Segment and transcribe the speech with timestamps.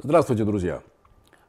[0.00, 0.80] Здравствуйте, друзья.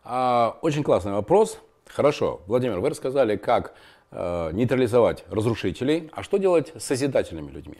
[0.03, 1.59] А, очень классный вопрос.
[1.85, 3.75] Хорошо, Владимир, вы рассказали, как
[4.09, 7.77] э, нейтрализовать разрушителей, а что делать с созидательными людьми?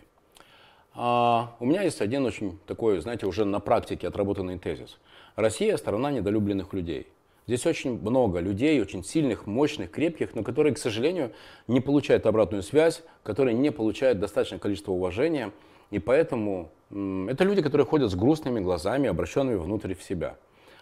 [0.94, 5.00] А, у меня есть один очень такой, знаете, уже на практике отработанный тезис.
[5.36, 7.08] Россия– страна недолюбленных людей.
[7.47, 11.31] Здесь очень много людей, очень сильных, мощных, крепких, но которые, к сожалению,
[11.67, 15.51] не получают обратную связь, которые не получают достаточное количество уважения.
[15.90, 20.38] И поэтому это люди, которые ходят с грустными глазами, обращенными внутрь в себя.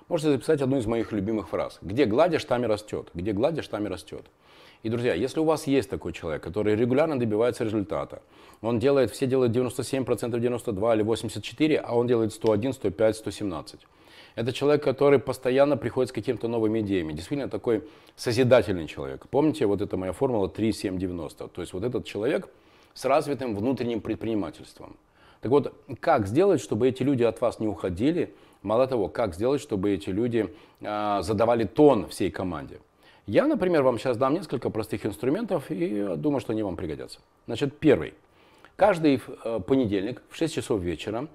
[0.07, 1.79] Можете записать одну из моих любимых фраз.
[1.81, 3.09] Где гладишь, там и растет.
[3.13, 4.25] Где гладишь, там и растет.
[4.83, 8.21] И, друзья, если у вас есть такой человек, который регулярно добивается результата,
[8.61, 13.79] он делает, все делают 97%, 92 или 84, а он делает 101, 105, 117.
[14.35, 17.11] Это человек, который постоянно приходит с какими-то новыми идеями.
[17.11, 17.83] Действительно такой
[18.15, 19.27] созидательный человек.
[19.29, 21.49] Помните, вот эта моя формула 3-7-90.
[21.49, 22.47] То есть вот этот человек
[22.93, 24.95] с развитым внутренним предпринимательством.
[25.41, 28.33] Так вот, как сделать, чтобы эти люди от вас не уходили,
[28.67, 32.79] Мало того, как сделать, чтобы эти люди э, задавали тон всей команде.
[33.25, 37.19] Я, например, вам сейчас дам несколько простых инструментов и думаю, что они вам пригодятся.
[37.45, 38.13] Значит, первый.
[38.75, 41.27] Каждый э, понедельник в 6 часов вечера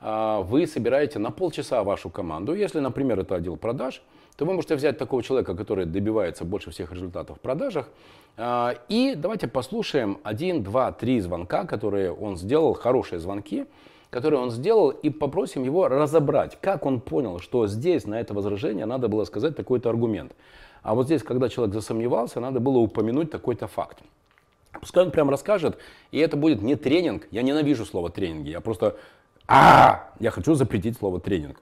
[0.00, 2.54] вы собираете на полчаса вашу команду.
[2.54, 4.02] Если, например, это отдел продаж,
[4.36, 7.88] то вы можете взять такого человека, который добивается больше всех результатов в продажах,
[8.88, 13.64] и давайте послушаем один, два, три звонка, которые он сделал, хорошие звонки,
[14.10, 18.86] который он сделал, и попросим его разобрать, как он понял, что здесь на это возражение
[18.86, 20.32] надо было сказать такой-то аргумент.
[20.82, 23.98] А вот здесь, когда человек засомневался, надо было упомянуть такой-то факт.
[24.78, 25.78] Пускай он прям расскажет,
[26.12, 27.26] и это будет не тренинг.
[27.30, 28.50] Я ненавижу слово тренинги.
[28.50, 28.96] Я просто,
[29.48, 31.60] а, я хочу запретить слово тренинг.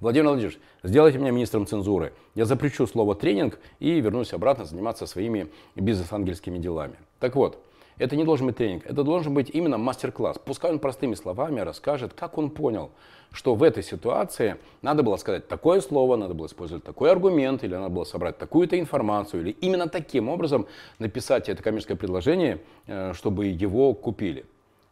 [0.00, 2.12] Владимир Владимирович, сделайте меня министром цензуры.
[2.34, 6.96] Я запрещу слово тренинг и вернусь обратно заниматься своими бизнес-ангельскими делами.
[7.18, 7.58] Так вот,
[7.98, 10.38] это не должен быть тренинг, это должен быть именно мастер-класс.
[10.44, 12.90] Пускай он простыми словами расскажет, как он понял,
[13.32, 17.74] что в этой ситуации надо было сказать такое слово, надо было использовать такой аргумент, или
[17.74, 20.66] надо было собрать такую-то информацию, или именно таким образом
[20.98, 24.44] написать это коммерческое предложение, э, чтобы его купили.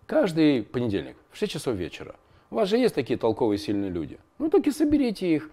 [0.07, 2.15] Каждый понедельник в 6 часов вечера.
[2.55, 4.17] У вас же есть такие толковые сильные люди.
[4.39, 5.51] Ну, только соберите их.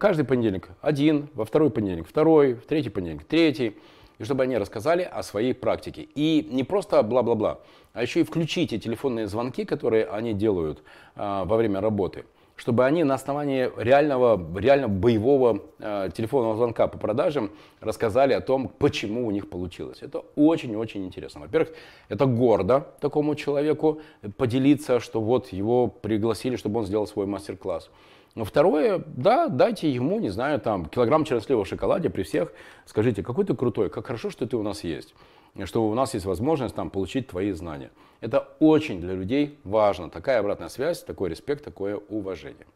[0.00, 3.76] Каждый понедельник один, во второй понедельник второй, в третий понедельник третий
[4.18, 6.08] и чтобы они рассказали о своей практике.
[6.16, 7.60] И не просто бла-бла-бла,
[7.92, 10.82] а еще и включите телефонные звонки, которые они делают
[11.14, 12.24] а, во время работы,
[12.60, 18.68] чтобы они на основании реального, реально боевого а, телефонного звонка по продажам рассказали о том,
[18.68, 20.02] почему у них получилось.
[20.02, 21.40] Это очень-очень интересно.
[21.40, 21.72] Во-первых,
[22.10, 24.02] это гордо такому человеку
[24.36, 27.88] поделиться, что вот его пригласили, чтобы он сделал свой мастер-класс.
[28.34, 32.52] Но второе, да, дайте ему, не знаю, там, килограмм чернослива в шоколаде при всех.
[32.84, 35.14] Скажите, какой ты крутой, как хорошо, что ты у нас есть.
[35.64, 37.90] Что у нас есть возможность там, получить твои знания.
[38.20, 40.10] Это очень для людей важно.
[40.10, 42.66] Такая обратная связь, такой респект, такое уважение.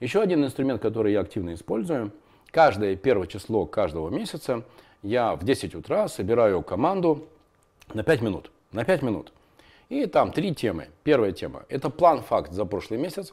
[0.00, 2.12] Еще один инструмент, который я активно использую.
[2.50, 4.62] Каждое первое число каждого месяца
[5.02, 7.28] я в 10 утра собираю команду
[7.92, 8.50] на 5 минут.
[8.72, 9.32] На 5 минут.
[9.88, 10.88] И там три темы.
[11.04, 13.32] Первая тема– это план-факт за прошлый месяц.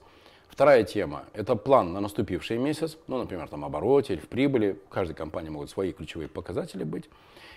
[0.54, 4.78] Вторая тема– это план на наступивший месяц, ну, например, там обороте или в прибыли.
[4.86, 7.06] В каждой компании могут свои ключевые показатели быть.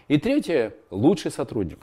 [0.08, 1.80] И третье– лучший сотрудник.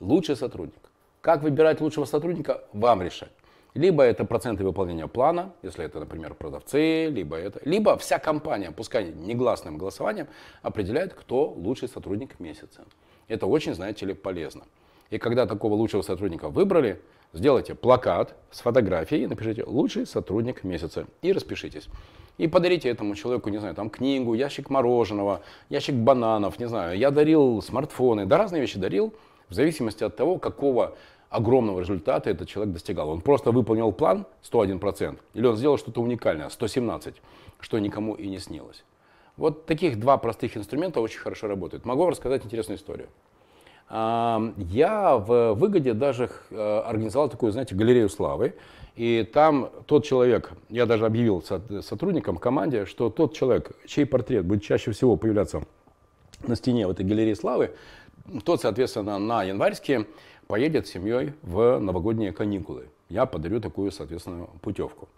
[0.00, 0.80] Лучший сотрудник.
[1.20, 3.30] Как выбирать лучшего сотрудника, вам решать.
[3.74, 9.12] Либо это проценты выполнения плана, если это, например, продавцы, либо это, либо вся компания, пускай
[9.12, 10.28] негласным голосованием,
[10.62, 12.86] определяет, кто лучший сотрудник месяца.
[13.28, 14.64] Это очень, знаете ли, полезно.
[15.12, 17.00] И когда такого лучшего сотрудника выбрали,
[17.34, 21.88] Сделайте плакат с фотографией, напишите «Лучший сотрудник месяца» и распишитесь.
[22.36, 25.40] И подарите этому человеку, не знаю, там книгу, ящик мороженого,
[25.70, 26.98] ящик бананов, не знаю.
[26.98, 29.14] Я дарил смартфоны, да разные вещи дарил,
[29.48, 30.94] в зависимости от того, какого
[31.30, 33.08] огромного результата этот человек достигал.
[33.08, 37.14] Он просто выполнил план 101%, или он сделал что-то уникальное, 117%,
[37.60, 38.84] что никому и не снилось.
[39.38, 41.86] Вот таких два простых инструмента очень хорошо работают.
[41.86, 43.08] Могу рассказать интересную историю.
[43.92, 48.54] Я в выгоде даже э, организовал такую, знаете, галерею славы.
[48.96, 51.42] И там тот человек, я даже объявил
[51.82, 55.62] сотрудникам команде, что тот человек, чей портрет будет чаще всего появляться
[56.46, 57.72] на стене в этой галерее славы,
[58.44, 60.06] тот, соответственно, на январьские
[60.46, 62.88] поедет с семьей в новогодние каникулы.
[63.08, 65.08] Я подарю такую, соответственно, путевку.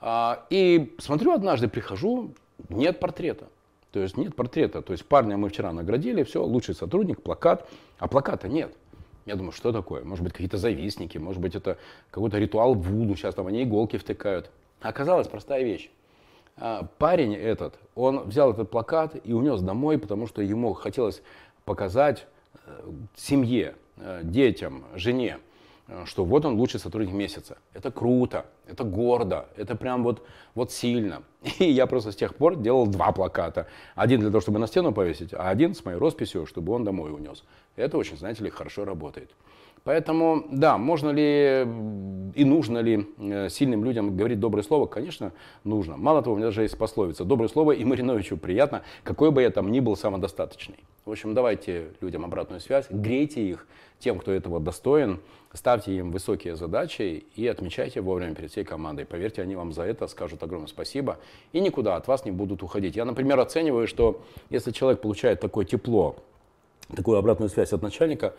[0.00, 2.32] А, и смотрю, однажды прихожу,
[2.68, 3.46] нет портрета.
[3.92, 4.82] То есть нет портрета.
[4.82, 7.68] То есть парня мы вчера наградили, все, лучший сотрудник, плакат,
[7.98, 8.74] а плаката нет.
[9.26, 10.04] Я думаю, что такое?
[10.04, 11.78] Может быть, какие-то завистники, может быть, это
[12.10, 14.50] какой-то ритуал Вуду, сейчас там они иголки втыкают.
[14.80, 15.90] Оказалась простая вещь.
[16.56, 21.22] А, парень этот, он взял этот плакат и унес домой, потому что ему хотелось
[21.64, 22.26] показать
[22.66, 25.38] э, семье, э, детям, жене,
[26.04, 27.58] что вот он лучший сотрудник месяца.
[27.72, 30.22] Это круто, это гордо, это прям вот,
[30.54, 31.22] вот сильно.
[31.58, 33.66] И я просто с тех пор делал два плаката.
[33.94, 37.12] Один для того, чтобы на стену повесить, а один с моей росписью, чтобы он домой
[37.12, 37.44] унес.
[37.76, 39.30] Это очень, знаете ли, хорошо работает.
[39.84, 41.66] Поэтому, да, можно ли
[42.34, 44.86] и нужно ли э, сильным людям говорить доброе слово?
[44.86, 45.32] Конечно,
[45.64, 45.96] нужно.
[45.96, 47.24] Мало того, у меня даже есть пословица.
[47.24, 50.78] Доброе слово и Мариновичу приятно, какой бы я там ни был самодостаточный.
[51.04, 53.66] В общем, давайте людям обратную связь, грейте их
[53.98, 55.20] тем, кто этого достоин,
[55.52, 59.06] ставьте им высокие задачи и отмечайте вовремя перед всей командой.
[59.06, 61.18] Поверьте, они вам за это скажут огромное спасибо
[61.52, 62.94] и никуда от вас не будут уходить.
[62.94, 66.16] Я, например, оцениваю, что если человек получает такое тепло,
[66.94, 68.34] такую обратную связь от начальника,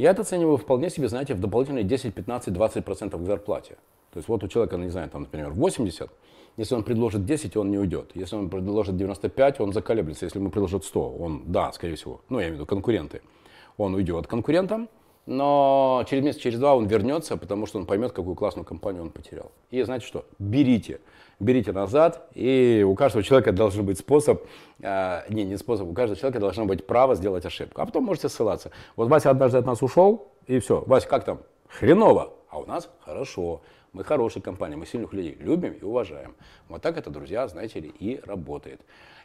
[0.00, 3.76] я это оцениваю вполне себе, знаете, в дополнительные 10, 15, 20 процентов к зарплате.
[4.12, 6.10] То есть вот у человека, не знаю, там, например, 80,
[6.56, 8.10] если он предложит 10, он не уйдет.
[8.14, 10.24] Если он предложит 95, он заколеблется.
[10.24, 13.20] Если ему предложат 100, он, да, скорее всего, ну, я имею в виду конкуренты,
[13.76, 14.88] он уйдет конкурентам,
[15.30, 19.10] но через месяц, через два он вернется, потому что он поймет, какую классную компанию он
[19.10, 19.52] потерял.
[19.70, 20.24] И знаете что?
[20.40, 21.00] Берите.
[21.38, 24.42] Берите назад, и у каждого человека должен быть способ,
[24.80, 27.80] э, не, не способ, у каждого человека должно быть право сделать ошибку.
[27.80, 28.72] А потом можете ссылаться.
[28.96, 30.82] Вот Вася однажды от нас ушел, и все.
[30.86, 31.38] Вася, как там?
[31.68, 32.32] Хреново.
[32.50, 33.62] А у нас хорошо.
[33.92, 36.34] Мы хорошая компания, мы сильных людей любим и уважаем.
[36.68, 38.80] Вот так это, друзья, знаете ли, и работает.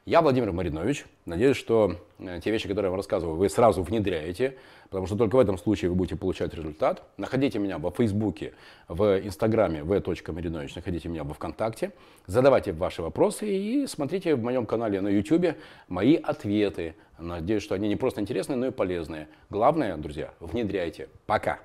[0.05, 1.05] Я Владимир Маринович.
[1.25, 4.55] Надеюсь, что э, те вещи, которые я вам рассказываю, вы сразу внедряете,
[4.89, 7.03] потому что только в этом случае вы будете получать результат.
[7.17, 8.53] Находите меня во Фейсбуке,
[8.87, 11.91] в Инстаграме v.marinovich, находите меня во Вконтакте,
[12.27, 15.55] задавайте ваши вопросы и смотрите в моем канале на YouTube
[15.87, 16.95] мои ответы.
[17.17, 19.27] Надеюсь, что они не просто интересные, но и полезные.
[19.49, 21.09] Главное, друзья, внедряйте.
[21.25, 21.59] Пока!